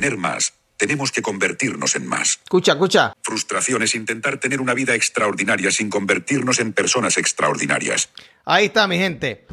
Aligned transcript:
tener 0.00 0.16
más, 0.16 0.54
tenemos 0.78 1.12
que 1.12 1.20
convertirnos 1.20 1.94
en 1.94 2.06
más. 2.06 2.40
Escucha, 2.42 2.72
escucha. 2.72 3.12
Frustración 3.22 3.82
es 3.82 3.94
intentar 3.94 4.40
tener 4.40 4.62
una 4.62 4.72
vida 4.72 4.94
extraordinaria 4.94 5.70
sin 5.70 5.90
convertirnos 5.90 6.58
en 6.58 6.72
personas 6.72 7.18
extraordinarias. 7.18 8.08
Ahí 8.46 8.66
está, 8.66 8.86
mi 8.86 8.96
gente. 8.96 9.46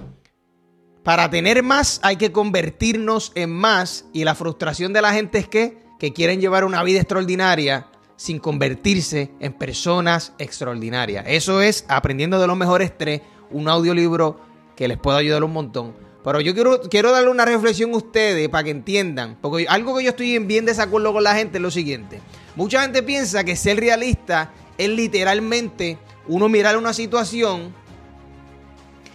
Para 1.04 1.30
tener 1.30 1.64
más 1.64 2.00
hay 2.02 2.16
que 2.16 2.32
convertirnos 2.32 3.34
en 3.36 3.50
más 3.50 4.06
y 4.14 4.24
la 4.24 4.36
frustración 4.36 4.94
de 4.94 5.02
la 5.02 5.12
gente 5.12 5.38
es 5.38 5.50
que, 5.50 5.80
que 6.00 6.14
quieren 6.14 6.40
llevar 6.40 6.64
una 6.64 6.82
vida 6.84 7.00
extraordinaria 7.00 7.88
sin 8.16 8.40
convertirse 8.40 9.32
en 9.42 9.52
personas 9.52 10.32
extraordinarias. 10.38 11.26
Eso 11.28 11.62
es 11.62 11.86
Aprendiendo 11.90 12.40
de 12.40 12.48
los 12.48 12.58
Mejores 12.58 12.98
Tres, 12.98 13.22
un 13.52 13.68
audiolibro 13.68 14.40
que 14.78 14.88
les 14.88 14.98
puede 14.98 15.20
ayudar 15.20 15.44
un 15.44 15.52
montón. 15.52 16.07
Pero 16.28 16.42
yo 16.42 16.54
quiero, 16.54 16.82
quiero 16.82 17.14
darle 17.14 17.30
una 17.30 17.46
reflexión 17.46 17.94
a 17.94 17.96
ustedes 17.96 18.50
para 18.50 18.66
que 18.66 18.72
entiendan. 18.72 19.38
Porque 19.40 19.66
algo 19.70 19.96
que 19.96 20.04
yo 20.04 20.10
estoy 20.10 20.36
en 20.36 20.46
bien 20.46 20.66
desacuerdo 20.66 21.14
con 21.14 21.24
la 21.24 21.34
gente 21.36 21.58
es 21.58 21.62
lo 21.62 21.72
siguiente. 21.72 22.20
Mucha 22.58 22.82
gente 22.82 23.02
piensa 23.02 23.46
que 23.46 23.56
ser 23.56 23.80
realista 23.80 24.52
es 24.78 24.90
literalmente 24.90 25.98
uno 26.28 26.50
mirar 26.50 26.76
una 26.76 26.92
situación 26.92 27.74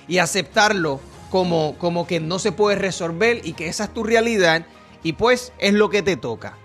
y 0.09 0.17
aceptarlo 0.17 1.01
como, 1.29 1.77
como 1.77 2.07
que 2.07 2.19
no 2.19 2.39
se 2.39 2.51
puede 2.51 2.79
resolver 2.79 3.43
y 3.45 3.53
que 3.53 3.69
esa 3.69 3.85
es 3.85 3.93
tu 3.93 4.05
realidad 4.05 4.65
y 5.03 5.13
pues 5.13 5.53
es 5.59 5.75
lo 5.75 5.91
que 5.91 6.01
te 6.01 6.17
toca. 6.17 6.57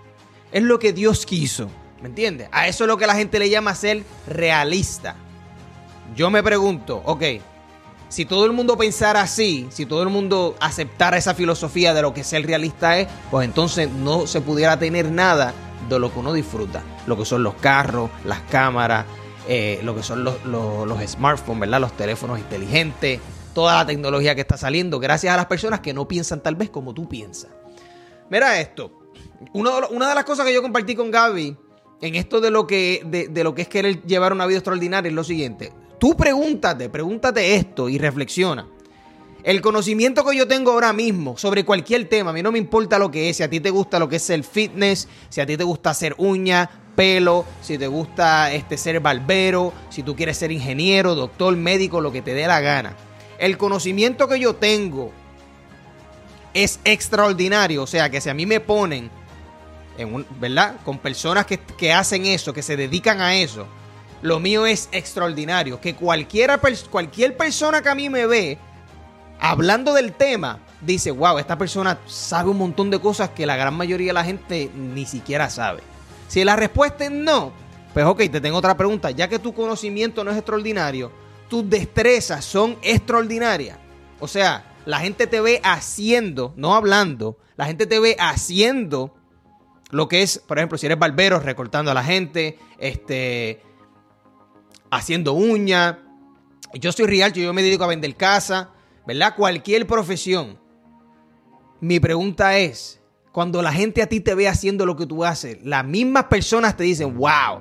Es 0.50 0.62
lo 0.62 0.78
que 0.78 0.94
Dios 0.94 1.26
quiso. 1.26 1.68
¿Me 2.00 2.08
entiendes? 2.08 2.48
A 2.52 2.68
eso 2.68 2.84
es 2.84 2.88
lo 2.88 2.96
que 2.96 3.06
la 3.06 3.16
gente 3.16 3.38
le 3.38 3.50
llama 3.50 3.74
ser 3.74 4.02
realista. 4.26 5.14
Yo 6.16 6.30
me 6.30 6.42
pregunto, 6.42 7.02
ok, 7.04 7.22
si 8.08 8.24
todo 8.24 8.46
el 8.46 8.52
mundo 8.52 8.76
pensara 8.76 9.20
así, 9.20 9.66
si 9.70 9.86
todo 9.86 10.02
el 10.02 10.08
mundo 10.08 10.56
aceptara 10.60 11.16
esa 11.16 11.34
filosofía 11.34 11.94
de 11.94 12.02
lo 12.02 12.14
que 12.14 12.24
ser 12.24 12.46
realista 12.46 12.98
es, 12.98 13.08
pues 13.30 13.46
entonces 13.46 13.90
no 13.90 14.26
se 14.26 14.40
pudiera 14.40 14.78
tener 14.78 15.10
nada 15.10 15.52
de 15.88 15.98
lo 15.98 16.12
que 16.12 16.18
uno 16.18 16.32
disfruta. 16.32 16.82
Lo 17.06 17.16
que 17.16 17.24
son 17.24 17.42
los 17.42 17.54
carros, 17.54 18.10
las 18.24 18.40
cámaras, 18.42 19.06
eh, 19.48 19.80
lo 19.82 19.94
que 19.94 20.02
son 20.02 20.24
los, 20.24 20.36
smartphones, 21.06 21.60
¿verdad? 21.60 21.80
Los 21.80 21.96
teléfonos 21.96 22.38
inteligentes, 22.38 23.20
toda 23.54 23.76
la 23.76 23.86
tecnología 23.86 24.34
que 24.34 24.42
está 24.42 24.56
saliendo, 24.56 24.98
gracias 24.98 25.34
a 25.34 25.36
las 25.36 25.46
personas 25.46 25.80
que 25.80 25.92
no 25.92 26.08
piensan 26.08 26.42
tal 26.42 26.56
vez 26.56 26.70
como 26.70 26.94
tú 26.94 27.08
piensas. 27.08 27.50
Mira 28.30 28.60
esto. 28.60 28.92
una 29.52 30.08
de 30.08 30.14
las 30.14 30.24
cosas 30.24 30.46
que 30.46 30.52
yo 30.52 30.62
compartí 30.62 30.94
con 30.94 31.10
Gaby 31.10 31.56
en 32.00 32.14
esto 32.14 32.40
de 32.40 32.50
lo 32.50 32.66
que, 32.66 33.02
de, 33.04 33.44
lo 33.44 33.54
que 33.54 33.62
es 33.62 33.68
querer 33.68 34.02
llevar 34.04 34.32
una 34.32 34.46
vida 34.46 34.58
extraordinaria 34.58 35.08
es 35.08 35.14
lo 35.14 35.24
siguiente. 35.24 35.72
Tú 35.98 36.16
pregúntate, 36.16 36.88
pregúntate 36.88 37.56
esto 37.56 37.88
y 37.88 37.98
reflexiona. 37.98 38.66
El 39.44 39.60
conocimiento 39.60 40.24
que 40.24 40.36
yo 40.36 40.46
tengo 40.46 40.72
ahora 40.72 40.92
mismo 40.92 41.36
sobre 41.38 41.64
cualquier 41.64 42.08
tema, 42.08 42.30
a 42.30 42.32
mí 42.32 42.42
no 42.42 42.52
me 42.52 42.58
importa 42.58 42.98
lo 42.98 43.10
que 43.10 43.30
es, 43.30 43.36
si 43.36 43.42
a 43.42 43.50
ti 43.50 43.60
te 43.60 43.70
gusta 43.70 43.98
lo 43.98 44.08
que 44.08 44.16
es 44.16 44.30
el 44.30 44.44
fitness, 44.44 45.08
si 45.28 45.40
a 45.40 45.46
ti 45.46 45.56
te 45.56 45.64
gusta 45.64 45.90
hacer 45.90 46.14
uña, 46.18 46.68
pelo, 46.94 47.44
si 47.62 47.78
te 47.78 47.86
gusta 47.86 48.52
este, 48.52 48.76
ser 48.76 49.00
barbero, 49.00 49.72
si 49.90 50.02
tú 50.02 50.16
quieres 50.16 50.36
ser 50.36 50.50
ingeniero, 50.52 51.14
doctor, 51.14 51.56
médico, 51.56 52.00
lo 52.00 52.12
que 52.12 52.22
te 52.22 52.34
dé 52.34 52.46
la 52.46 52.60
gana. 52.60 52.96
El 53.38 53.56
conocimiento 53.56 54.28
que 54.28 54.40
yo 54.40 54.56
tengo 54.56 55.12
es 56.52 56.80
extraordinario, 56.84 57.84
o 57.84 57.86
sea 57.86 58.10
que 58.10 58.20
si 58.20 58.28
a 58.28 58.34
mí 58.34 58.46
me 58.46 58.60
ponen 58.60 59.10
¿verdad? 60.38 60.76
Con 60.84 60.98
personas 60.98 61.46
que, 61.46 61.58
que, 61.58 61.92
hacen 61.92 62.26
eso, 62.26 62.52
que 62.52 62.62
se 62.62 62.76
dedican 62.76 63.20
a 63.20 63.34
eso. 63.34 63.66
Lo 64.22 64.40
mío 64.40 64.66
es 64.66 64.88
extraordinario. 64.92 65.80
Que 65.80 65.94
cualquiera, 65.94 66.60
cualquier 66.90 67.36
persona 67.36 67.82
que 67.82 67.88
a 67.88 67.94
mí 67.94 68.08
me 68.10 68.26
ve 68.26 68.58
hablando 69.40 69.94
del 69.94 70.12
tema, 70.12 70.58
dice, 70.80 71.10
wow, 71.10 71.38
esta 71.38 71.58
persona 71.58 71.98
sabe 72.06 72.50
un 72.50 72.58
montón 72.58 72.90
de 72.90 73.00
cosas 73.00 73.30
que 73.30 73.46
la 73.46 73.56
gran 73.56 73.74
mayoría 73.74 74.08
de 74.08 74.14
la 74.14 74.24
gente 74.24 74.70
ni 74.74 75.06
siquiera 75.06 75.50
sabe. 75.50 75.82
Si 76.28 76.44
la 76.44 76.56
respuesta 76.56 77.04
es 77.04 77.10
no, 77.10 77.52
pues 77.94 78.04
ok, 78.04 78.18
te 78.30 78.40
tengo 78.40 78.58
otra 78.58 78.76
pregunta. 78.76 79.10
Ya 79.10 79.28
que 79.28 79.38
tu 79.38 79.54
conocimiento 79.54 80.24
no 80.24 80.30
es 80.30 80.36
extraordinario, 80.36 81.10
tus 81.48 81.68
destrezas 81.68 82.44
son 82.44 82.76
extraordinarias. 82.82 83.78
O 84.20 84.28
sea, 84.28 84.64
la 84.84 85.00
gente 85.00 85.26
te 85.26 85.40
ve 85.40 85.60
haciendo, 85.64 86.52
no 86.56 86.74
hablando, 86.74 87.38
la 87.56 87.66
gente 87.66 87.86
te 87.86 87.98
ve 88.00 88.16
haciendo 88.18 89.14
lo 89.90 90.08
que 90.08 90.22
es, 90.22 90.38
por 90.38 90.58
ejemplo, 90.58 90.76
si 90.76 90.86
eres 90.86 90.98
barbero, 90.98 91.40
recortando 91.40 91.90
a 91.90 91.94
la 91.94 92.04
gente, 92.04 92.58
este, 92.78 93.62
haciendo 94.90 95.32
uña. 95.32 96.00
Yo 96.74 96.92
soy 96.92 97.06
real, 97.06 97.32
yo 97.32 97.52
me 97.52 97.62
dedico 97.62 97.84
a 97.84 97.88
vender 97.88 98.14
casa, 98.14 98.70
¿verdad? 99.06 99.34
Cualquier 99.36 99.86
profesión. 99.86 100.58
Mi 101.80 102.00
pregunta 102.00 102.58
es, 102.58 103.00
cuando 103.32 103.62
la 103.62 103.72
gente 103.72 104.02
a 104.02 104.08
ti 104.08 104.20
te 104.20 104.34
ve 104.34 104.48
haciendo 104.48 104.84
lo 104.84 104.96
que 104.96 105.06
tú 105.06 105.24
haces, 105.24 105.58
las 105.62 105.84
mismas 105.84 106.24
personas 106.24 106.76
te 106.76 106.84
dicen, 106.84 107.16
wow, 107.16 107.60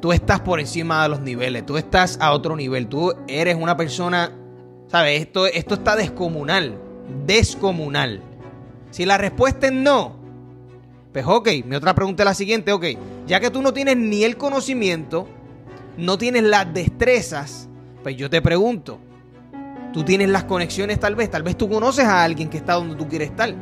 tú 0.00 0.12
estás 0.12 0.40
por 0.40 0.58
encima 0.58 1.02
de 1.02 1.10
los 1.10 1.20
niveles, 1.20 1.66
tú 1.66 1.76
estás 1.76 2.18
a 2.20 2.32
otro 2.32 2.56
nivel, 2.56 2.88
tú 2.88 3.12
eres 3.28 3.56
una 3.56 3.76
persona, 3.76 4.32
¿sabes? 4.88 5.20
Esto, 5.20 5.46
esto 5.46 5.74
está 5.74 5.96
descomunal, 5.96 6.80
descomunal. 7.26 8.22
Si 8.90 9.04
la 9.04 9.18
respuesta 9.18 9.66
es 9.66 9.72
no, 9.72 10.16
pues 11.12 11.26
ok, 11.26 11.48
mi 11.66 11.76
otra 11.76 11.94
pregunta 11.94 12.22
es 12.22 12.26
la 12.26 12.34
siguiente, 12.34 12.72
ok, 12.72 12.86
ya 13.26 13.40
que 13.40 13.50
tú 13.50 13.62
no 13.62 13.72
tienes 13.72 13.96
ni 13.96 14.24
el 14.24 14.36
conocimiento, 14.36 15.28
no 15.96 16.18
tienes 16.18 16.42
las 16.42 16.72
destrezas, 16.72 17.68
pues 18.02 18.16
yo 18.16 18.30
te 18.30 18.40
pregunto, 18.40 18.98
tú 19.92 20.04
tienes 20.04 20.28
las 20.28 20.44
conexiones 20.44 20.98
tal 21.00 21.14
vez, 21.14 21.30
tal 21.30 21.42
vez 21.42 21.56
tú 21.56 21.68
conoces 21.68 22.04
a 22.04 22.24
alguien 22.24 22.48
que 22.48 22.56
está 22.56 22.74
donde 22.74 22.96
tú 22.96 23.08
quieres 23.08 23.30
estar, 23.30 23.54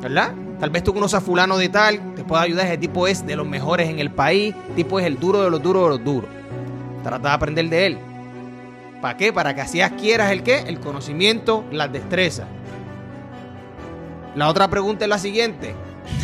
¿verdad? 0.00 0.34
Tal 0.58 0.70
vez 0.70 0.82
tú 0.82 0.92
conoces 0.92 1.18
a 1.18 1.20
fulano 1.20 1.56
de 1.56 1.68
tal, 1.68 2.14
te 2.14 2.24
puede 2.24 2.42
ayudar, 2.42 2.66
ese 2.66 2.78
tipo 2.78 3.06
es 3.06 3.24
de 3.24 3.36
los 3.36 3.46
mejores 3.46 3.88
en 3.88 4.00
el 4.00 4.10
país, 4.10 4.54
tipo 4.74 4.98
es 4.98 5.06
el 5.06 5.18
duro 5.18 5.42
de 5.42 5.50
los 5.50 5.62
duros 5.62 5.84
de 5.84 5.88
los 5.90 6.04
duros. 6.04 6.30
Trata 7.04 7.28
de 7.28 7.34
aprender 7.34 7.68
de 7.68 7.86
él. 7.86 7.98
¿Para 9.00 9.16
qué? 9.16 9.32
Para 9.32 9.54
que 9.54 9.60
así 9.60 9.80
adquieras 9.80 10.32
el 10.32 10.42
qué? 10.42 10.64
El 10.66 10.80
conocimiento, 10.80 11.64
las 11.70 11.92
destrezas. 11.92 12.48
La 14.34 14.48
otra 14.48 14.68
pregunta 14.68 15.04
es 15.04 15.08
la 15.08 15.18
siguiente. 15.18 15.74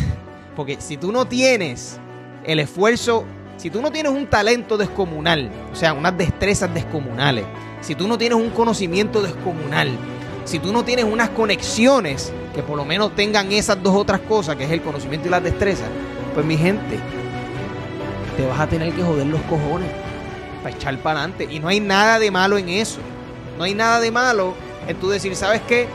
Porque 0.55 0.81
si 0.81 0.97
tú 0.97 1.13
no 1.13 1.25
tienes 1.25 1.97
el 2.43 2.59
esfuerzo, 2.59 3.23
si 3.57 3.69
tú 3.69 3.81
no 3.81 3.91
tienes 3.91 4.11
un 4.11 4.27
talento 4.27 4.77
descomunal, 4.77 5.49
o 5.71 5.75
sea, 5.75 5.93
unas 5.93 6.17
destrezas 6.17 6.73
descomunales, 6.73 7.45
si 7.81 7.95
tú 7.95 8.07
no 8.07 8.17
tienes 8.17 8.37
un 8.37 8.49
conocimiento 8.49 9.21
descomunal, 9.21 9.89
si 10.43 10.59
tú 10.59 10.71
no 10.71 10.83
tienes 10.83 11.05
unas 11.05 11.29
conexiones 11.29 12.31
que 12.53 12.61
por 12.61 12.77
lo 12.77 12.85
menos 12.85 13.15
tengan 13.15 13.51
esas 13.51 13.81
dos 13.81 13.95
otras 13.95 14.21
cosas, 14.21 14.55
que 14.55 14.65
es 14.65 14.71
el 14.71 14.81
conocimiento 14.81 15.27
y 15.27 15.31
las 15.31 15.43
destrezas, 15.43 15.87
pues 16.33 16.45
mi 16.45 16.57
gente, 16.57 16.99
te 18.37 18.45
vas 18.45 18.59
a 18.59 18.67
tener 18.67 18.93
que 18.93 19.01
joder 19.01 19.25
los 19.27 19.41
cojones 19.41 19.89
para 20.61 20.75
echar 20.75 20.97
para 20.99 21.19
adelante. 21.19 21.47
Y 21.49 21.59
no 21.59 21.67
hay 21.67 21.79
nada 21.79 22.19
de 22.19 22.31
malo 22.31 22.57
en 22.57 22.69
eso. 22.69 22.99
No 23.57 23.63
hay 23.63 23.73
nada 23.73 23.99
de 23.99 24.11
malo 24.11 24.53
en 24.87 24.97
tú 24.97 25.09
decir, 25.09 25.35
¿sabes 25.35 25.61
qué? 25.67 25.87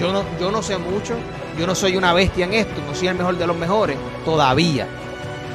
Yo 0.00 0.12
no, 0.12 0.24
yo 0.40 0.50
no 0.50 0.62
sé 0.62 0.78
mucho, 0.78 1.14
yo 1.58 1.66
no 1.66 1.74
soy 1.74 1.96
una 1.96 2.12
bestia 2.12 2.46
en 2.46 2.54
esto, 2.54 2.80
no 2.86 2.94
soy 2.94 3.08
el 3.08 3.14
mejor 3.14 3.36
de 3.36 3.46
los 3.46 3.56
mejores, 3.56 3.96
todavía. 4.24 4.86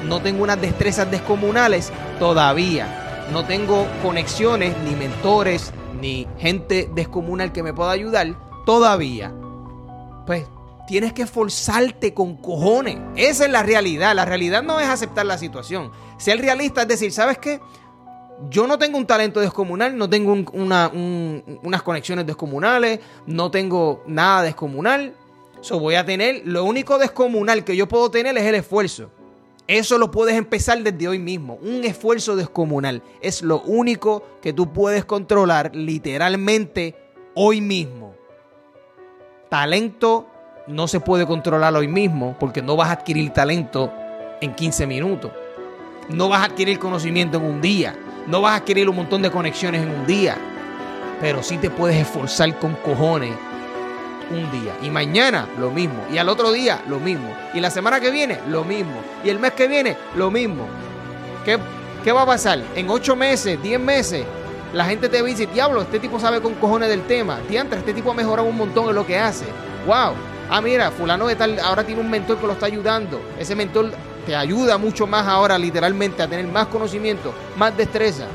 No 0.08 0.22
tengo 0.22 0.44
unas 0.44 0.60
destrezas 0.62 1.10
descomunales, 1.12 1.92
todavía. 2.20 3.28
No 3.32 3.46
tengo 3.46 3.86
conexiones, 4.02 4.76
ni 4.86 4.96
mentores, 4.96 5.74
ni 6.00 6.28
gente 6.38 6.90
descomunal 6.96 7.52
que 7.52 7.64
me 7.64 7.74
pueda 7.74 7.92
ayudar, 7.92 8.36
todavía. 8.66 9.34
Pues 10.26 10.46
tienes 10.88 11.14
que 11.14 11.24
esforzarte 11.24 12.14
con 12.14 12.38
cojones. 12.38 12.98
Esa 13.16 13.46
es 13.46 13.52
la 13.52 13.64
realidad. 13.64 14.16
La 14.16 14.26
realidad 14.26 14.64
no 14.64 14.80
es 14.80 14.88
aceptar 14.88 15.26
la 15.26 15.38
situación. 15.38 15.92
Ser 16.18 16.40
realista 16.40 16.84
es 16.84 16.88
decir, 16.88 17.12
¿sabes 17.12 17.38
qué? 17.38 17.60
Yo 18.50 18.68
no 18.68 18.78
tengo 18.78 18.98
un 18.98 19.08
talento 19.08 19.40
descomunal, 19.42 19.98
no 19.98 20.10
tengo 20.10 20.32
unas 20.32 21.82
conexiones 21.84 22.26
descomunales, 22.26 23.00
no 23.26 23.52
tengo 23.52 24.04
nada 24.06 24.44
descomunal, 24.44 25.16
So 25.62 25.80
voy 25.80 25.96
a 25.96 26.06
tener, 26.06 26.44
lo 26.46 26.64
único 26.66 26.98
descomunal 26.98 27.64
que 27.64 27.76
yo 27.76 27.88
puedo 27.88 28.12
tener 28.12 28.38
es 28.38 28.44
el 28.44 28.56
esfuerzo. 28.56 29.10
Eso 29.68 29.98
lo 29.98 30.12
puedes 30.12 30.36
empezar 30.36 30.82
desde 30.82 31.10
hoy 31.10 31.20
mismo. 31.20 31.56
Un 31.62 31.84
esfuerzo 31.84 32.38
descomunal 32.38 33.04
es 33.22 33.42
lo 33.42 33.62
único 33.62 34.24
que 34.42 34.54
tú 34.54 34.72
puedes 34.72 35.04
controlar 35.04 35.76
literalmente 35.76 36.96
hoy 37.36 37.60
mismo. 37.60 38.16
Talento 39.50 40.28
no 40.68 40.88
se 40.88 41.02
puede 41.02 41.26
controlar 41.26 41.76
hoy 41.76 41.90
mismo 41.90 42.38
porque 42.40 42.62
no 42.62 42.78
vas 42.78 42.90
a 42.90 42.94
adquirir 42.94 43.32
talento 43.32 43.92
en 44.40 44.56
15 44.56 44.88
minutos. 44.88 45.32
No 46.10 46.30
vas 46.30 46.42
a 46.42 46.46
adquirir 46.46 46.80
conocimiento 46.80 47.38
en 47.38 47.44
un 47.44 47.62
día. 47.62 47.94
No 48.26 48.42
vas 48.42 48.54
a 48.54 48.56
adquirir 48.58 48.88
un 48.88 48.96
montón 48.96 49.22
de 49.22 49.32
conexiones 49.32 49.82
en 49.82 49.90
un 49.90 50.08
día. 50.08 50.38
Pero 51.20 51.44
sí 51.44 51.58
te 51.58 51.70
puedes 51.70 51.98
esforzar 51.98 52.58
con 52.60 52.74
cojones 52.76 53.34
un 54.30 54.52
día. 54.52 54.78
Y 54.82 54.90
mañana 54.90 55.48
lo 55.58 55.72
mismo. 55.72 56.06
Y 56.12 56.18
al 56.18 56.30
otro 56.30 56.52
día 56.52 56.82
lo 56.88 57.00
mismo. 57.00 57.36
Y 57.54 57.60
la 57.60 57.70
semana 57.70 58.00
que 58.00 58.12
viene 58.12 58.40
lo 58.48 58.64
mismo. 58.64 59.02
Y 59.24 59.30
el 59.30 59.40
mes 59.40 59.54
que 59.54 59.68
viene 59.68 59.98
lo 60.16 60.32
mismo. 60.32 60.68
¿Qué, 61.46 61.58
qué 62.04 62.12
va 62.12 62.24
a 62.24 62.26
pasar? 62.26 62.62
En 62.76 62.90
ocho 62.90 63.16
meses, 63.16 63.62
diez 63.62 63.80
meses, 63.80 64.26
la 64.74 64.86
gente 64.86 65.10
te 65.10 65.24
dice, 65.24 65.48
diablo, 65.48 65.82
este 65.82 66.00
tipo 66.00 66.20
sabe 66.20 66.42
con 66.42 66.56
cojones 66.56 66.90
del 66.90 67.04
tema. 67.04 67.40
Diantra, 67.50 67.80
este 67.80 67.94
tipo 67.94 68.12
ha 68.12 68.14
mejorado 68.14 68.48
un 68.48 68.58
montón 68.58 68.90
en 68.90 68.96
lo 68.96 69.06
que 69.06 69.18
hace. 69.18 69.46
Wow. 69.86 70.14
Ah, 70.50 70.62
mira, 70.62 70.92
fulano 70.92 71.28
de 71.28 71.36
tal 71.36 71.60
ahora 71.60 71.84
tiene 71.84 72.02
un 72.02 72.10
mentor 72.10 72.38
que 72.38 72.48
lo 72.48 72.54
está 72.54 72.66
ayudando. 72.66 73.22
Ese 73.40 73.56
mentor 73.56 73.92
te 74.26 74.36
ayuda 74.36 74.78
mucho 74.78 75.08
más 75.08 75.26
ahora 75.26 75.58
literalmente 75.58 76.22
a 76.22 76.28
tener 76.28 76.48
más 76.48 76.68
conocimiento, 76.68 77.34
más 77.56 77.76
destreza. 77.76 78.26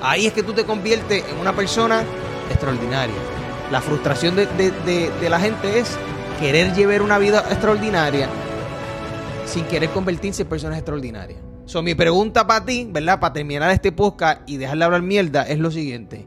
Ahí 0.00 0.26
es 0.26 0.32
que 0.32 0.42
tú 0.42 0.52
te 0.52 0.64
conviertes 0.64 1.24
en 1.28 1.38
una 1.38 1.52
persona 1.52 2.02
extraordinaria. 2.50 3.41
La 3.72 3.80
frustración 3.80 4.36
de, 4.36 4.46
de 4.46 5.30
la 5.30 5.40
gente 5.40 5.80
es 5.80 5.96
querer 6.38 6.74
llevar 6.74 7.02
una 7.02 7.18
vida 7.18 7.40
extraordinaria 7.50 8.28
sin 9.46 9.64
querer 9.64 9.90
convertirse 9.90 10.42
en 10.42 10.48
personas 10.48 10.78
extraordinarias. 10.78 11.40
So, 11.64 11.82
mi 11.82 11.94
pregunta 11.94 12.46
para 12.46 12.64
ti, 12.64 12.88
¿verdad? 12.90 13.20
Para 13.20 13.32
terminar 13.32 13.70
este 13.70 13.92
podcast 13.92 14.42
y 14.46 14.56
dejarle 14.56 14.84
hablar 14.84 15.02
mierda, 15.02 15.42
es 15.44 15.58
lo 15.58 15.70
siguiente. 15.70 16.26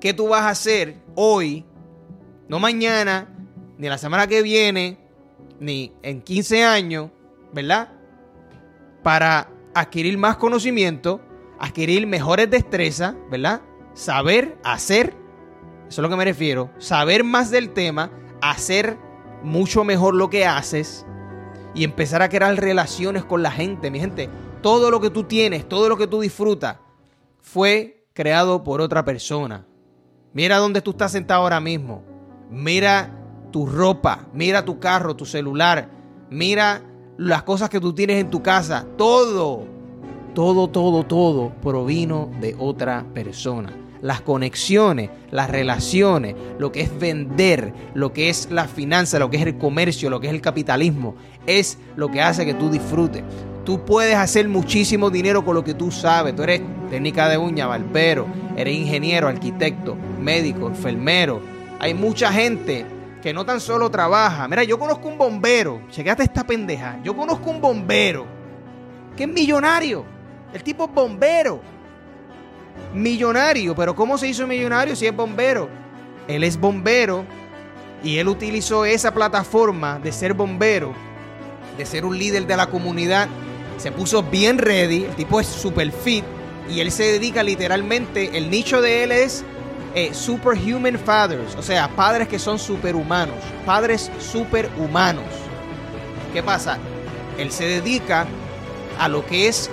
¿Qué 0.00 0.14
tú 0.14 0.28
vas 0.28 0.42
a 0.42 0.50
hacer 0.50 0.96
hoy, 1.14 1.64
no 2.48 2.58
mañana, 2.58 3.28
ni 3.76 3.88
la 3.88 3.98
semana 3.98 4.26
que 4.26 4.42
viene, 4.42 4.98
ni 5.60 5.92
en 6.02 6.22
15 6.22 6.64
años, 6.64 7.10
¿verdad? 7.52 7.92
Para 9.02 9.50
adquirir 9.74 10.16
más 10.16 10.36
conocimiento, 10.36 11.20
adquirir 11.58 12.06
mejores 12.06 12.48
destrezas, 12.48 13.14
¿verdad? 13.30 13.60
Saber 13.94 14.56
hacer, 14.62 15.14
eso 15.88 16.00
es 16.00 16.02
lo 16.02 16.08
que 16.08 16.16
me 16.16 16.24
refiero, 16.24 16.70
saber 16.78 17.24
más 17.24 17.50
del 17.50 17.70
tema, 17.70 18.10
hacer 18.40 18.98
mucho 19.42 19.84
mejor 19.84 20.14
lo 20.14 20.30
que 20.30 20.46
haces 20.46 21.06
y 21.74 21.84
empezar 21.84 22.22
a 22.22 22.28
crear 22.28 22.54
relaciones 22.56 23.24
con 23.24 23.42
la 23.42 23.50
gente, 23.50 23.90
mi 23.90 24.00
gente 24.00 24.28
todo 24.62 24.90
lo 24.90 25.00
que 25.00 25.10
tú 25.10 25.24
tienes, 25.24 25.68
todo 25.68 25.88
lo 25.88 25.96
que 25.96 26.06
tú 26.06 26.20
disfrutas, 26.20 26.78
fue 27.40 28.06
creado 28.12 28.64
por 28.64 28.80
otra 28.80 29.04
persona. 29.04 29.64
Mira 30.32 30.58
dónde 30.58 30.82
tú 30.82 30.90
estás 30.90 31.12
sentado 31.12 31.42
ahora 31.42 31.60
mismo. 31.60 32.02
Mira 32.50 33.14
tu 33.52 33.66
ropa, 33.66 34.26
mira 34.32 34.64
tu 34.64 34.78
carro, 34.78 35.16
tu 35.16 35.24
celular, 35.24 35.90
mira 36.30 36.82
las 37.16 37.42
cosas 37.42 37.70
que 37.70 37.80
tú 37.80 37.92
tienes 37.92 38.20
en 38.20 38.30
tu 38.30 38.42
casa. 38.42 38.86
Todo, 38.96 39.66
todo, 40.34 40.68
todo, 40.68 41.04
todo 41.04 41.50
provino 41.62 42.30
de 42.40 42.54
otra 42.58 43.04
persona. 43.14 43.72
Las 44.00 44.20
conexiones, 44.20 45.10
las 45.30 45.50
relaciones, 45.50 46.36
lo 46.58 46.70
que 46.70 46.82
es 46.82 46.98
vender, 46.98 47.72
lo 47.94 48.12
que 48.12 48.28
es 48.28 48.50
la 48.50 48.68
finanza, 48.68 49.18
lo 49.18 49.28
que 49.28 49.38
es 49.38 49.46
el 49.46 49.58
comercio, 49.58 50.08
lo 50.08 50.20
que 50.20 50.28
es 50.28 50.32
el 50.32 50.40
capitalismo, 50.40 51.16
es 51.46 51.78
lo 51.96 52.08
que 52.08 52.22
hace 52.22 52.46
que 52.46 52.54
tú 52.54 52.70
disfrutes. 52.70 53.24
Tú 53.64 53.84
puedes 53.84 54.14
hacer 54.14 54.48
muchísimo 54.48 55.10
dinero 55.10 55.44
con 55.44 55.54
lo 55.54 55.64
que 55.64 55.74
tú 55.74 55.90
sabes. 55.90 56.34
Tú 56.34 56.42
eres 56.42 56.62
técnica 56.88 57.28
de 57.28 57.36
uña, 57.36 57.66
barbero, 57.66 58.26
eres 58.56 58.74
ingeniero, 58.74 59.28
arquitecto, 59.28 59.96
médico, 60.20 60.68
enfermero. 60.68 61.40
Hay 61.78 61.92
mucha 61.92 62.32
gente 62.32 62.86
que 63.22 63.32
no 63.34 63.44
tan 63.44 63.60
solo 63.60 63.90
trabaja. 63.90 64.48
Mira, 64.48 64.64
yo 64.64 64.78
conozco 64.78 65.08
un 65.08 65.18
bombero. 65.18 65.82
Chequate 65.90 66.22
esta 66.22 66.46
pendeja. 66.46 66.98
Yo 67.02 67.16
conozco 67.16 67.50
un 67.50 67.60
bombero 67.60 68.26
que 69.16 69.24
es 69.24 69.28
millonario. 69.28 70.04
El 70.52 70.62
tipo 70.62 70.84
es 70.84 70.92
bombero. 70.92 71.60
Millonario. 72.94 73.74
Pero 73.74 73.94
¿cómo 73.94 74.18
se 74.18 74.28
hizo 74.28 74.46
millonario 74.46 74.96
si 74.96 75.06
es 75.06 75.14
bombero? 75.14 75.68
Él 76.26 76.44
es 76.44 76.58
bombero 76.58 77.24
y 78.02 78.18
él 78.18 78.28
utilizó 78.28 78.84
esa 78.84 79.12
plataforma 79.12 79.98
de 79.98 80.12
ser 80.12 80.34
bombero, 80.34 80.92
de 81.76 81.86
ser 81.86 82.04
un 82.04 82.16
líder 82.18 82.46
de 82.46 82.56
la 82.56 82.66
comunidad 82.66 83.28
se 83.78 83.92
puso 83.92 84.24
bien 84.24 84.58
ready, 84.58 85.04
el 85.04 85.14
tipo 85.14 85.40
es 85.40 85.46
super 85.46 85.90
fit 85.92 86.24
y 86.68 86.80
él 86.80 86.90
se 86.90 87.04
dedica 87.04 87.42
literalmente, 87.42 88.36
el 88.36 88.50
nicho 88.50 88.80
de 88.82 89.04
él 89.04 89.12
es 89.12 89.44
eh, 89.94 90.12
superhuman 90.12 90.98
fathers, 90.98 91.54
o 91.54 91.62
sea, 91.62 91.88
padres 91.88 92.28
que 92.28 92.38
son 92.38 92.58
superhumanos, 92.58 93.36
padres 93.64 94.10
superhumanos. 94.18 95.24
¿Qué 96.32 96.42
pasa? 96.42 96.76
Él 97.38 97.52
se 97.52 97.66
dedica 97.66 98.26
a 98.98 99.08
lo 99.08 99.24
que 99.24 99.46
es 99.46 99.70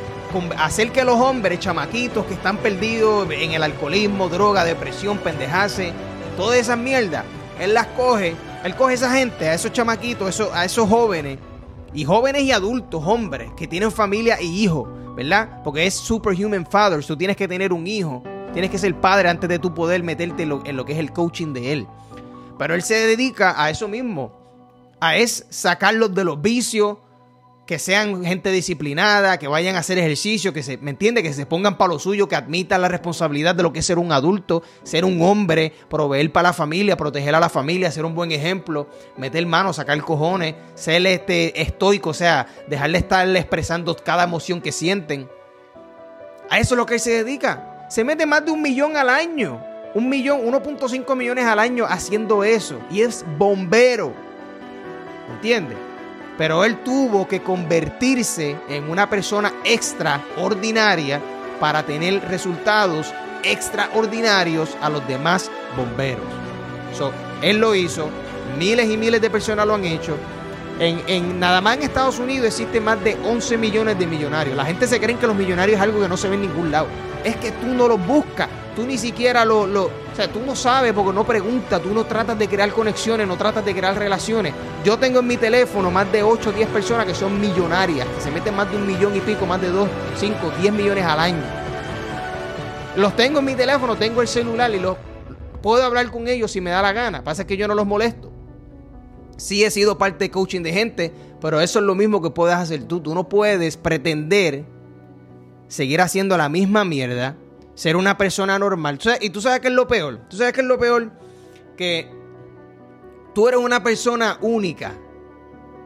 hacer 0.57 0.91
que 0.91 1.03
los 1.03 1.19
hombres, 1.19 1.59
chamaquitos 1.59 2.25
que 2.25 2.33
están 2.33 2.57
perdidos 2.57 3.27
en 3.31 3.53
el 3.53 3.63
alcoholismo, 3.63 4.29
droga, 4.29 4.63
depresión, 4.63 5.17
pendejase, 5.17 5.93
todas 6.37 6.59
esas 6.59 6.77
mierdas, 6.77 7.23
él 7.59 7.73
las 7.73 7.87
coge, 7.87 8.35
él 8.63 8.75
coge 8.75 8.91
a 8.91 8.95
esa 8.95 9.11
gente, 9.11 9.47
a 9.47 9.53
esos 9.53 9.71
chamaquitos, 9.71 10.41
a 10.53 10.65
esos 10.65 10.89
jóvenes, 10.89 11.39
y 11.93 12.03
jóvenes 12.03 12.43
y 12.43 12.51
adultos, 12.51 13.01
hombres, 13.05 13.51
que 13.55 13.67
tienen 13.67 13.91
familia 13.91 14.41
y 14.41 14.63
hijos, 14.63 14.87
¿verdad? 15.15 15.61
Porque 15.63 15.85
es 15.85 15.93
superhuman 15.93 16.65
fathers, 16.65 17.07
tú 17.07 17.15
tienes 17.15 17.37
que 17.37 17.47
tener 17.47 17.71
un 17.71 17.87
hijo, 17.87 18.21
tienes 18.51 18.69
que 18.69 18.77
ser 18.77 18.93
padre 18.99 19.29
antes 19.29 19.49
de 19.49 19.59
tú 19.59 19.73
poder 19.73 20.03
meterte 20.03 20.43
en 20.43 20.49
lo, 20.49 20.65
en 20.65 20.75
lo 20.75 20.85
que 20.85 20.93
es 20.93 20.99
el 20.99 21.13
coaching 21.13 21.53
de 21.53 21.71
él. 21.71 21.87
Pero 22.59 22.75
él 22.75 22.81
se 22.81 22.95
dedica 22.95 23.61
a 23.61 23.69
eso 23.69 23.87
mismo, 23.87 24.33
a 24.99 25.15
es 25.15 25.45
sacarlos 25.49 26.13
de 26.13 26.25
los 26.25 26.41
vicios, 26.41 26.97
que 27.65 27.79
sean 27.79 28.23
gente 28.23 28.51
disciplinada, 28.51 29.39
que 29.39 29.47
vayan 29.47 29.75
a 29.75 29.79
hacer 29.79 29.97
ejercicio, 29.97 30.53
que 30.53 30.61
se, 30.61 30.77
¿me 30.77 30.91
entiende? 30.91 31.23
Que 31.23 31.33
se 31.33 31.47
pongan 31.47 31.77
para 31.77 31.93
lo 31.93 31.99
suyo, 31.99 32.27
que 32.27 32.35
admitan 32.35 32.81
la 32.81 32.87
responsabilidad 32.87 33.55
de 33.55 33.63
lo 33.63 33.73
que 33.73 33.79
es 33.79 33.85
ser 33.85 33.97
un 33.97 34.11
adulto, 34.11 34.61
ser 34.83 35.03
un 35.03 35.21
hombre, 35.23 35.73
proveer 35.89 36.31
para 36.31 36.49
la 36.49 36.53
familia, 36.53 36.95
proteger 36.95 37.33
a 37.33 37.39
la 37.39 37.49
familia, 37.49 37.91
ser 37.91 38.05
un 38.05 38.13
buen 38.13 38.31
ejemplo, 38.31 38.87
meter 39.17 39.45
manos, 39.47 39.77
sacar 39.77 39.99
cojones, 40.01 40.53
ser 40.75 41.05
este 41.07 41.59
estoico, 41.59 42.11
o 42.11 42.13
sea, 42.13 42.47
dejarle 42.67 42.99
estarle 42.99 43.39
expresando 43.39 43.95
cada 43.95 44.23
emoción 44.23 44.61
que 44.61 44.71
sienten. 44.71 45.27
A 46.51 46.59
eso 46.59 46.75
es 46.75 46.77
lo 46.77 46.85
que 46.85 46.99
se 46.99 47.23
dedica. 47.23 47.87
Se 47.89 48.03
mete 48.03 48.27
más 48.27 48.45
de 48.45 48.51
un 48.51 48.61
millón 48.61 48.95
al 48.95 49.09
año. 49.09 49.59
Un 49.95 50.09
millón, 50.09 50.41
1.5 50.41 51.15
millones 51.15 51.45
al 51.45 51.57
año 51.57 51.85
haciendo 51.87 52.43
eso. 52.43 52.79
Y 52.91 53.01
es 53.01 53.25
bombero. 53.39 54.13
¿Me 55.27 55.35
entiendes? 55.35 55.77
Pero 56.37 56.63
él 56.65 56.83
tuvo 56.83 57.27
que 57.27 57.41
convertirse 57.41 58.57
en 58.67 58.89
una 58.89 59.09
persona 59.09 59.53
extraordinaria 59.63 61.21
para 61.59 61.83
tener 61.83 62.21
resultados 62.27 63.13
extraordinarios 63.43 64.75
a 64.81 64.89
los 64.89 65.07
demás 65.07 65.49
bomberos. 65.77 66.25
él 67.41 67.57
lo 67.57 67.75
hizo, 67.75 68.09
miles 68.57 68.89
y 68.89 68.97
miles 68.97 69.21
de 69.21 69.29
personas 69.29 69.65
lo 69.65 69.75
han 69.75 69.85
hecho. 69.85 70.17
En, 70.77 71.01
en, 71.07 71.39
nada 71.39 71.61
más 71.61 71.77
en 71.77 71.83
Estados 71.83 72.19
Unidos 72.19 72.47
existen 72.47 72.83
más 72.83 73.01
de 73.01 73.15
11 73.23 73.57
millones 73.57 73.97
de 73.97 74.05
millonarios. 74.07 74.57
La 74.57 74.65
gente 74.65 74.87
se 74.87 74.99
cree 74.99 75.15
que 75.15 75.27
los 75.27 75.35
millonarios 75.35 75.77
es 75.77 75.81
algo 75.81 76.01
que 76.01 76.09
no 76.09 76.17
se 76.17 76.27
ve 76.27 76.35
en 76.35 76.41
ningún 76.41 76.69
lado. 76.71 76.87
Es 77.23 77.37
que 77.37 77.51
tú 77.51 77.67
no 77.67 77.87
los 77.87 78.05
buscas 78.05 78.49
tú 78.75 78.83
ni 78.85 78.97
siquiera 78.97 79.45
lo, 79.45 79.89
o 80.15 80.17
sea, 80.17 80.31
tú 80.31 80.39
no 80.45 80.55
sabes 80.55 80.93
porque 80.93 81.11
no 81.11 81.25
preguntas, 81.25 81.81
tú 81.81 81.93
no 81.93 82.05
tratas 82.05 82.39
de 82.39 82.47
crear 82.47 82.71
conexiones, 82.71 83.27
no 83.27 83.35
tratas 83.35 83.65
de 83.65 83.75
crear 83.75 83.97
relaciones. 83.97 84.53
Yo 84.81 84.97
tengo 84.97 85.19
en 85.19 85.27
mi 85.27 85.35
teléfono 85.35 85.91
más 85.91 86.09
de 86.09 86.23
8 86.23 86.51
o 86.51 86.53
10 86.53 86.69
personas 86.69 87.05
que 87.05 87.13
son 87.13 87.37
millonarias, 87.37 88.07
que 88.07 88.21
se 88.21 88.31
meten 88.31 88.55
más 88.55 88.71
de 88.71 88.77
un 88.77 88.87
millón 88.87 89.13
y 89.13 89.19
pico, 89.19 89.45
más 89.45 89.59
de 89.59 89.67
2, 89.67 89.89
5, 90.15 90.53
10 90.61 90.73
millones 90.73 91.03
al 91.03 91.19
año. 91.19 91.43
Los 92.95 93.13
tengo 93.17 93.39
en 93.39 93.45
mi 93.45 93.55
teléfono, 93.55 93.97
tengo 93.97 94.21
el 94.21 94.29
celular 94.29 94.73
y 94.73 94.79
los 94.79 94.95
puedo 95.61 95.83
hablar 95.83 96.09
con 96.09 96.29
ellos 96.29 96.49
si 96.49 96.61
me 96.61 96.69
da 96.69 96.81
la 96.81 96.93
gana. 96.93 97.21
Pasa 97.21 97.45
que 97.45 97.57
yo 97.57 97.67
no 97.67 97.75
los 97.75 97.85
molesto. 97.85 98.31
Sí 99.35 99.65
he 99.65 99.69
sido 99.69 99.97
parte 99.97 100.23
de 100.23 100.31
coaching 100.31 100.61
de 100.61 100.71
gente, 100.71 101.11
pero 101.41 101.59
eso 101.59 101.79
es 101.79 101.83
lo 101.83 101.93
mismo 101.93 102.21
que 102.21 102.29
puedes 102.29 102.55
hacer 102.55 102.85
tú. 102.85 103.01
Tú 103.01 103.13
no 103.13 103.27
puedes 103.27 103.75
pretender 103.75 104.63
seguir 105.67 105.99
haciendo 105.99 106.37
la 106.37 106.47
misma 106.47 106.85
mierda 106.85 107.35
ser 107.75 107.95
una 107.95 108.17
persona 108.17 108.57
normal. 108.57 108.99
Y 109.21 109.29
tú 109.29 109.41
sabes 109.41 109.59
qué 109.59 109.67
es 109.67 109.73
lo 109.73 109.87
peor. 109.87 110.21
Tú 110.29 110.37
sabes 110.37 110.53
qué 110.53 110.61
es 110.61 110.67
lo 110.67 110.79
peor. 110.79 111.11
Que 111.77 112.09
tú 113.33 113.47
eres 113.47 113.59
una 113.59 113.83
persona 113.83 114.39
única. 114.41 114.97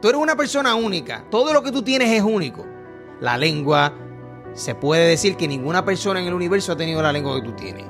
Tú 0.00 0.08
eres 0.08 0.20
una 0.20 0.36
persona 0.36 0.74
única. 0.76 1.26
Todo 1.30 1.52
lo 1.52 1.62
que 1.62 1.72
tú 1.72 1.82
tienes 1.82 2.08
es 2.10 2.22
único. 2.22 2.64
La 3.20 3.36
lengua. 3.36 3.92
Se 4.54 4.74
puede 4.74 5.08
decir 5.08 5.36
que 5.36 5.46
ninguna 5.46 5.84
persona 5.84 6.20
en 6.20 6.26
el 6.26 6.34
universo 6.34 6.72
ha 6.72 6.76
tenido 6.76 7.02
la 7.02 7.12
lengua 7.12 7.36
que 7.36 7.46
tú 7.46 7.52
tienes. 7.52 7.84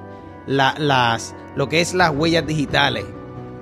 las, 0.46 1.34
lo 1.54 1.68
que 1.68 1.80
es 1.80 1.94
las 1.94 2.10
huellas 2.10 2.46
digitales. 2.46 3.04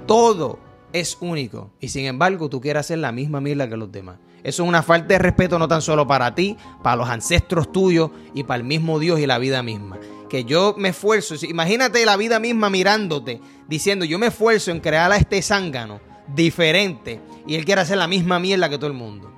Todo 0.07 0.59
es 0.93 1.19
único. 1.21 1.71
Y 1.81 1.89
sin 1.89 2.07
embargo, 2.07 2.49
tú 2.49 2.61
quieres 2.61 2.81
hacer 2.81 2.99
la 2.99 3.13
misma 3.13 3.41
mierda 3.41 3.69
que 3.69 3.77
los 3.77 3.93
demás. 3.93 4.19
Eso 4.45 4.63
es 4.63 4.69
una 4.69 4.83
falta 4.83 5.09
de 5.09 5.19
respeto 5.19 5.59
no 5.59 5.69
tan 5.69 5.83
solo 5.83 6.07
para 6.07 6.35
ti, 6.35 6.57
para 6.83 6.97
los 6.97 7.09
ancestros 7.09 7.73
tuyos 7.73 8.11
y 8.35 8.45
para 8.45 8.59
el 8.59 8.65
mismo 8.65 8.99
Dios 8.99 9.21
y 9.21 9.27
la 9.27 9.39
vida 9.39 9.63
misma 9.63 9.99
que 10.29 10.45
yo 10.45 10.75
me 10.77 10.91
esfuerzo. 10.91 11.35
Imagínate 11.47 12.05
la 12.05 12.17
vida 12.17 12.39
misma 12.39 12.71
mirándote, 12.71 13.41
diciendo 13.67 14.05
yo 14.05 14.19
me 14.19 14.29
esfuerzo 14.29 14.71
en 14.71 14.81
crear 14.81 15.11
a 15.11 15.17
este 15.17 15.43
zángano 15.43 16.01
diferente 16.35 17.21
y 17.47 17.57
él 17.57 17.65
quiere 17.65 17.81
hacer 17.81 17.99
la 17.99 18.07
misma 18.07 18.39
mierda 18.39 18.69
que 18.69 18.77
todo 18.77 18.89
el 18.89 18.97
mundo. 18.97 19.33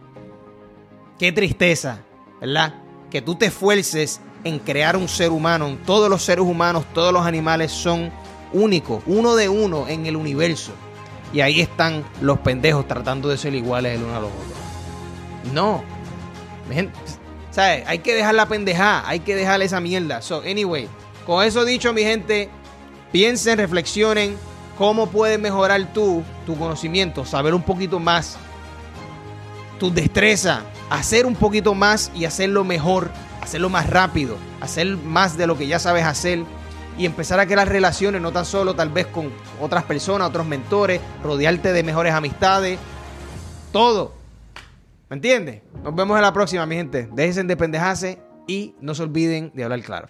Qué 1.18 1.32
tristeza, 1.32 2.00
¿verdad? 2.40 2.74
Que 3.10 3.22
tú 3.22 3.34
te 3.34 3.46
esfuerces 3.46 4.20
en 4.44 4.58
crear 4.58 4.96
un 4.96 5.08
ser 5.08 5.30
humano. 5.30 5.78
Todos 5.86 6.08
los 6.08 6.22
seres 6.22 6.44
humanos, 6.44 6.84
todos 6.94 7.12
los 7.12 7.24
animales 7.24 7.70
son 7.70 8.10
únicos, 8.52 9.02
uno 9.06 9.36
de 9.36 9.48
uno 9.48 9.86
en 9.88 10.06
el 10.06 10.16
universo. 10.16 10.72
Y 11.32 11.40
ahí 11.40 11.60
están 11.60 12.04
los 12.20 12.40
pendejos 12.40 12.88
tratando 12.88 13.28
de 13.28 13.38
ser 13.38 13.54
iguales 13.54 13.96
el 13.96 14.04
uno 14.04 14.16
a 14.16 14.20
los 14.20 14.30
otros. 14.30 14.49
No. 15.52 15.82
¿Sabes? 17.50 17.84
Hay 17.86 17.98
que 17.98 18.14
dejar 18.14 18.34
la 18.34 18.46
pendejada, 18.46 19.02
hay 19.06 19.20
que 19.20 19.34
dejar 19.34 19.60
esa 19.62 19.80
mierda. 19.80 20.22
So, 20.22 20.42
anyway, 20.46 20.88
con 21.26 21.44
eso 21.44 21.64
dicho, 21.64 21.92
mi 21.92 22.02
gente, 22.02 22.48
piensen, 23.12 23.58
reflexionen, 23.58 24.36
¿Cómo 24.80 25.08
puedes 25.08 25.38
mejorar 25.38 25.92
tú 25.92 26.22
tu 26.46 26.56
conocimiento? 26.56 27.26
Saber 27.26 27.52
un 27.52 27.60
poquito 27.60 28.00
más, 28.00 28.38
tu 29.78 29.92
destreza, 29.92 30.62
hacer 30.88 31.26
un 31.26 31.34
poquito 31.34 31.74
más 31.74 32.10
y 32.14 32.24
hacerlo 32.24 32.64
mejor, 32.64 33.10
hacerlo 33.42 33.68
más 33.68 33.90
rápido, 33.90 34.38
hacer 34.58 34.96
más 34.96 35.36
de 35.36 35.46
lo 35.46 35.58
que 35.58 35.66
ya 35.66 35.78
sabes 35.78 36.06
hacer 36.06 36.44
y 36.96 37.04
empezar 37.04 37.38
a 37.40 37.46
crear 37.46 37.68
relaciones, 37.68 38.22
no 38.22 38.32
tan 38.32 38.46
solo 38.46 38.72
tal 38.72 38.88
vez 38.88 39.06
con 39.06 39.30
otras 39.60 39.84
personas, 39.84 40.30
otros 40.30 40.46
mentores, 40.46 41.02
rodearte 41.22 41.74
de 41.74 41.82
mejores 41.82 42.14
amistades, 42.14 42.78
todo. 43.72 44.19
¿Me 45.10 45.16
entiendes? 45.16 45.62
Nos 45.82 45.92
vemos 45.92 46.16
en 46.16 46.22
la 46.22 46.32
próxima, 46.32 46.64
mi 46.66 46.76
gente. 46.76 47.08
Déjense 47.12 47.42
de 47.42 47.56
pendejarse 47.56 48.20
y 48.46 48.76
no 48.80 48.94
se 48.94 49.02
olviden 49.02 49.50
de 49.54 49.64
hablar 49.64 49.82
claro. 49.82 50.08